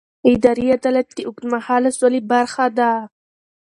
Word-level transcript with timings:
اداري 0.31 0.65
عدالت 0.77 1.07
د 1.15 1.19
اوږدمهاله 1.27 1.89
سولې 1.99 2.19
برخه 2.31 2.65
ده 2.77 2.91